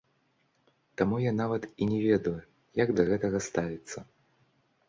[1.01, 2.35] Таму я нават і не ведаю,
[2.83, 3.99] як да гэтага ставіцца.